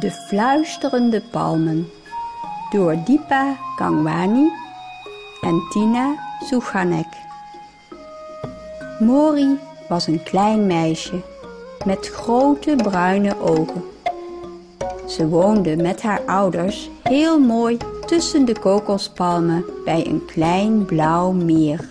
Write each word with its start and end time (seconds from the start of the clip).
De 0.00 0.10
fluisterende 0.10 1.20
palmen 1.20 1.88
door 2.70 2.96
Deepa 3.04 3.56
Gangwani 3.76 4.52
en 5.40 5.62
Tina 5.70 6.14
Suchanek. 6.40 7.06
Mori 8.98 9.58
was 9.88 10.06
een 10.06 10.22
klein 10.22 10.66
meisje 10.66 11.20
met 11.84 12.08
grote 12.08 12.74
bruine 12.76 13.40
ogen. 13.40 13.84
Ze 15.08 15.28
woonde 15.28 15.76
met 15.76 16.02
haar 16.02 16.20
ouders 16.26 16.90
heel 17.02 17.38
mooi 17.38 17.76
tussen 18.06 18.44
de 18.44 18.58
kokospalmen 18.58 19.64
bij 19.84 20.06
een 20.06 20.24
klein 20.24 20.84
blauw 20.84 21.32
meer. 21.32 21.90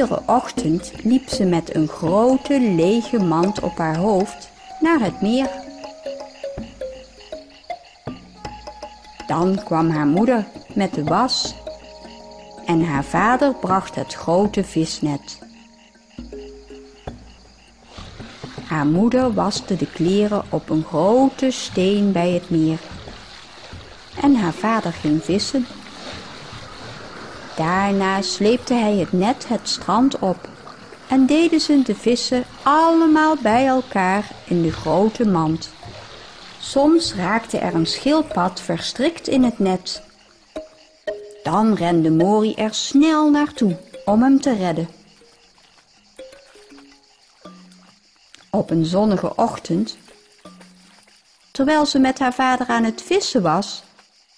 Iedere 0.00 0.22
ochtend 0.26 0.92
liep 1.02 1.28
ze 1.28 1.44
met 1.44 1.74
een 1.74 1.88
grote 1.88 2.60
lege 2.60 3.18
mand 3.18 3.60
op 3.60 3.78
haar 3.78 3.96
hoofd 3.96 4.48
naar 4.80 5.00
het 5.00 5.20
meer. 5.20 5.50
Dan 9.26 9.64
kwam 9.64 9.90
haar 9.90 10.06
moeder 10.06 10.46
met 10.74 10.94
de 10.94 11.04
was 11.04 11.54
en 12.66 12.84
haar 12.84 13.04
vader 13.04 13.54
bracht 13.54 13.94
het 13.94 14.14
grote 14.14 14.64
visnet. 14.64 15.38
Haar 18.66 18.86
moeder 18.86 19.34
waste 19.34 19.76
de 19.76 19.90
kleren 19.92 20.42
op 20.48 20.70
een 20.70 20.84
grote 20.84 21.50
steen 21.50 22.12
bij 22.12 22.30
het 22.30 22.50
meer 22.50 22.78
en 24.20 24.34
haar 24.34 24.52
vader 24.52 24.92
ging 24.92 25.24
vissen. 25.24 25.66
Daarna 27.60 28.22
sleepte 28.22 28.74
hij 28.74 28.96
het 28.96 29.12
net 29.12 29.48
het 29.48 29.68
strand 29.68 30.18
op 30.18 30.48
en 31.08 31.26
deden 31.26 31.60
ze 31.60 31.82
de 31.82 31.94
vissen 31.94 32.44
allemaal 32.62 33.36
bij 33.36 33.66
elkaar 33.66 34.30
in 34.44 34.62
de 34.62 34.72
grote 34.72 35.28
mand. 35.28 35.70
Soms 36.60 37.14
raakte 37.14 37.58
er 37.58 37.74
een 37.74 37.86
schildpad 37.86 38.60
verstrikt 38.60 39.28
in 39.28 39.42
het 39.42 39.58
net. 39.58 40.02
Dan 41.42 41.74
rende 41.74 42.10
Mori 42.10 42.54
er 42.54 42.74
snel 42.74 43.30
naartoe 43.30 43.76
om 44.04 44.22
hem 44.22 44.40
te 44.40 44.54
redden. 44.54 44.88
Op 48.50 48.70
een 48.70 48.84
zonnige 48.84 49.36
ochtend, 49.36 49.96
terwijl 51.50 51.86
ze 51.86 51.98
met 51.98 52.18
haar 52.18 52.34
vader 52.34 52.66
aan 52.66 52.84
het 52.84 53.02
vissen 53.02 53.42
was, 53.42 53.82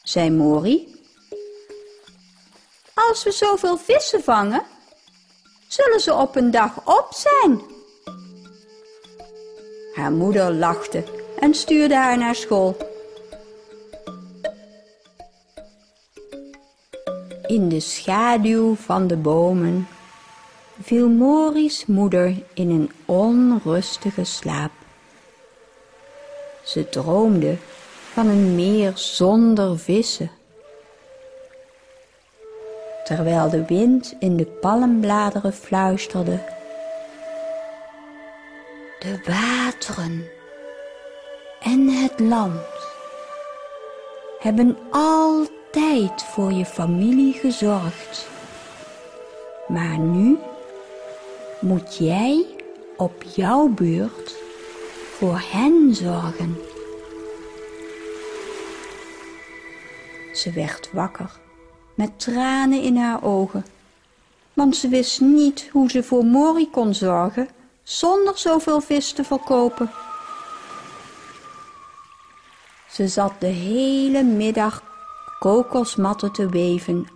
zei 0.03 0.31
Mori 0.31 0.93
als 3.13 3.25
we 3.25 3.31
zoveel 3.31 3.79
vissen 3.79 4.23
vangen, 4.23 4.63
zullen 5.67 6.01
ze 6.01 6.15
op 6.15 6.37
een 6.37 6.51
dag 6.51 6.77
op 6.85 7.09
zijn. 7.11 7.61
Haar 9.95 10.13
moeder 10.13 10.53
lachte 10.53 11.05
en 11.39 11.55
stuurde 11.55 11.95
haar 11.95 12.19
naar 12.19 12.35
school. 12.35 12.77
In 17.47 17.69
de 17.69 17.81
schaduw 17.81 18.75
van 18.75 19.07
de 19.07 19.17
bomen 19.17 19.89
viel 20.83 21.09
Mori's 21.09 21.87
moeder 21.87 22.43
in 22.55 22.71
een 22.71 22.91
onrustige 23.05 24.25
slaap. 24.25 24.73
Ze 26.65 26.89
droomde 26.89 27.57
van 28.13 28.27
een 28.27 28.55
meer 28.55 28.93
zonder 28.95 29.79
vissen 29.79 30.31
terwijl 33.05 33.51
de 33.51 33.65
wind 33.65 34.15
in 34.19 34.37
de 34.37 34.47
palmbladeren 34.47 35.53
fluisterde. 35.53 36.39
De 38.99 39.19
wateren 39.27 40.25
en 41.61 41.89
het 41.89 42.21
land 42.21 42.61
hebben 44.39 44.77
altijd 44.91 46.23
voor 46.23 46.53
je 46.53 46.65
familie 46.65 47.33
gezorgd. 47.33 48.29
Maar 49.69 49.99
nu 49.99 50.39
moet 51.61 51.97
jij 51.97 52.47
op 52.97 53.23
jouw 53.23 53.69
beurt 53.69 54.37
voor 55.19 55.43
hen 55.53 55.95
zorgen. 55.95 56.57
Ze 60.33 60.53
werd 60.53 60.91
wakker 60.93 61.41
met 61.95 62.21
tranen 62.21 62.83
in 62.83 62.97
haar 62.97 63.23
ogen, 63.23 63.67
want 64.53 64.77
ze 64.77 64.89
wist 64.89 65.21
niet 65.21 65.69
hoe 65.73 65.91
ze 65.91 66.03
voor 66.03 66.25
Mori 66.25 66.71
kon 66.71 66.95
zorgen 66.95 67.49
zonder 67.83 68.39
zoveel 68.39 68.81
vis 68.81 69.13
te 69.13 69.25
verkopen. 69.25 69.91
Ze 72.91 73.09
zat 73.09 73.33
de 73.39 73.47
hele 73.47 74.23
middag 74.23 74.83
kokosmatten 75.39 76.33
te 76.33 76.49
weven, 76.49 77.09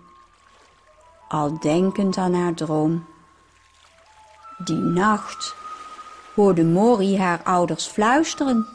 al 1.28 1.58
denkend 1.60 2.16
aan 2.16 2.34
haar 2.34 2.54
droom. 2.54 3.06
Die 4.64 4.76
nacht 4.76 5.54
hoorde 6.34 6.64
Mori 6.64 7.18
haar 7.18 7.40
ouders 7.44 7.86
fluisteren. 7.86 8.66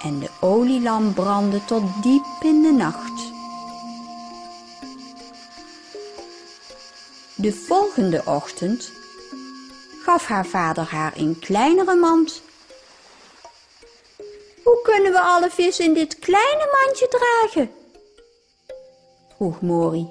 En 0.00 0.18
de 0.18 0.30
olielamp 0.40 1.14
brandde 1.14 1.64
tot 1.64 2.02
diep 2.02 2.24
in 2.40 2.62
de 2.62 2.72
nacht. 2.72 3.11
De 7.42 7.52
volgende 7.52 8.22
ochtend 8.24 8.92
gaf 10.04 10.26
haar 10.26 10.46
vader 10.46 10.84
haar 10.84 11.12
een 11.16 11.38
kleinere 11.38 11.94
mand. 11.94 12.42
Hoe 14.64 14.80
kunnen 14.82 15.12
we 15.12 15.20
alle 15.20 15.50
vis 15.50 15.80
in 15.80 15.94
dit 15.94 16.18
kleine 16.18 16.68
mandje 16.72 17.08
dragen? 17.08 17.70
vroeg 19.36 19.60
Mori. 19.60 20.10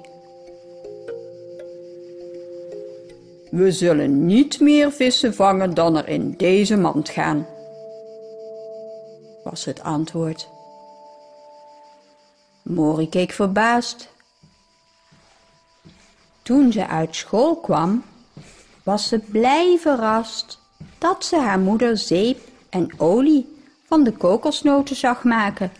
We 3.50 3.72
zullen 3.72 4.26
niet 4.26 4.60
meer 4.60 4.92
vissen 4.92 5.34
vangen 5.34 5.74
dan 5.74 5.96
er 5.96 6.08
in 6.08 6.34
deze 6.36 6.76
mand 6.76 7.08
gaan, 7.08 7.46
was 9.44 9.64
het 9.64 9.82
antwoord. 9.82 10.48
Mori 12.62 13.08
keek 13.08 13.32
verbaasd 13.32 14.08
toen 16.42 16.72
ze 16.72 16.86
uit 16.86 17.16
school 17.16 17.56
kwam, 17.56 18.04
was 18.82 19.08
ze 19.08 19.18
blij 19.18 19.78
verrast 19.80 20.58
dat 20.98 21.24
ze 21.24 21.36
haar 21.36 21.58
moeder 21.58 21.98
zeep 21.98 22.40
en 22.70 23.00
olie 23.00 23.64
van 23.86 24.04
de 24.04 24.12
kokosnoten 24.12 24.96
zag 24.96 25.24
maken. 25.24 25.72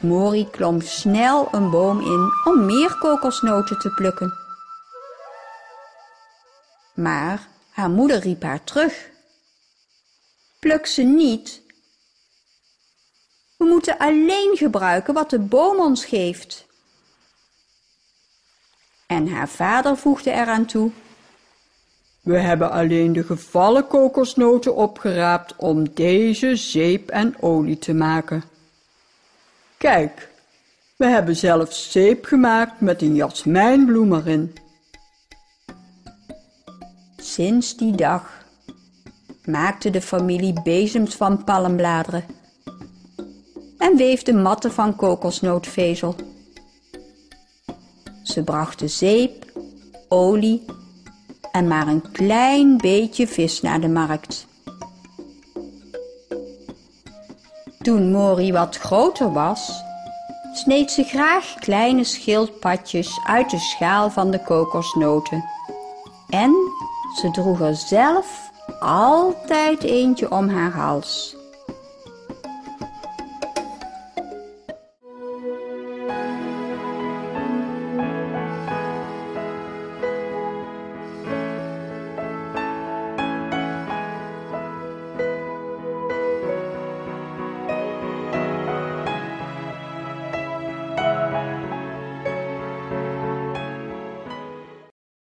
Mori 0.00 0.50
klom 0.50 0.80
snel 0.80 1.48
een 1.50 1.70
boom 1.70 2.00
in 2.00 2.32
om 2.44 2.64
meer 2.64 2.98
kokosnoten 2.98 3.78
te 3.78 3.90
plukken. 3.90 4.32
Maar 6.94 7.48
haar 7.70 7.90
moeder 7.90 8.18
riep 8.18 8.42
haar 8.42 8.64
terug. 8.64 9.10
Pluk 10.60 10.86
ze 10.86 11.02
niet. 11.02 11.62
We 13.56 13.64
moeten 13.64 13.98
alleen 13.98 14.56
gebruiken 14.56 15.14
wat 15.14 15.30
de 15.30 15.38
boom 15.38 15.78
ons 15.78 16.04
geeft. 16.04 16.66
En 19.06 19.28
haar 19.28 19.48
vader 19.48 19.96
voegde 19.96 20.30
eraan 20.30 20.64
toe. 20.64 20.90
We 22.20 22.38
hebben 22.38 22.70
alleen 22.70 23.12
de 23.12 23.24
gevallen 23.24 23.86
kokosnoten 23.86 24.74
opgeraapt 24.74 25.56
om 25.56 25.94
deze 25.94 26.56
zeep 26.56 27.08
en 27.08 27.34
olie 27.40 27.78
te 27.78 27.94
maken. 27.94 28.42
Kijk, 29.76 30.28
we 30.96 31.06
hebben 31.06 31.36
zelfs 31.36 31.90
zeep 31.90 32.24
gemaakt 32.24 32.80
met 32.80 33.02
een 33.02 33.14
jasmijnbloem 33.14 34.14
erin. 34.14 34.54
Sinds 37.16 37.76
die 37.76 37.94
dag 37.96 38.44
maakte 39.44 39.90
de 39.90 40.00
familie 40.00 40.62
bezems 40.62 41.14
van 41.14 41.44
palmbladeren 41.44 42.24
en 43.78 43.96
weefde 43.96 44.32
matten 44.32 44.72
van 44.72 44.96
kokosnootvezel. 44.96 46.16
Ze 48.34 48.42
brachten 48.42 48.90
zeep, 48.90 49.52
olie 50.08 50.64
en 51.52 51.68
maar 51.68 51.86
een 51.86 52.10
klein 52.12 52.76
beetje 52.76 53.26
vis 53.26 53.62
naar 53.62 53.80
de 53.80 53.88
markt. 53.88 54.46
Toen 57.78 58.10
Mori 58.10 58.52
wat 58.52 58.76
groter 58.76 59.32
was, 59.32 59.82
sneed 60.52 60.90
ze 60.90 61.02
graag 61.02 61.54
kleine 61.54 62.04
schildpadjes 62.04 63.20
uit 63.26 63.50
de 63.50 63.58
schaal 63.58 64.10
van 64.10 64.30
de 64.30 64.42
kokosnoten. 64.42 65.44
En 66.28 66.54
ze 67.20 67.30
droeg 67.30 67.60
er 67.60 67.76
zelf 67.76 68.50
altijd 68.80 69.82
eentje 69.82 70.30
om 70.30 70.48
haar 70.48 70.72
hals. 70.72 71.36